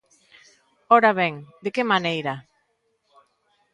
[0.97, 2.33] Ora ben, de que maneira?